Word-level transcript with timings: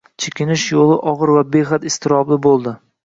Chekinish 0.23 0.63
yo`li 0.77 0.95
og`ir 1.11 1.33
va 1.35 1.43
behad 1.57 1.87
iztirobli 1.91 2.39
bo`ldi 2.47 2.75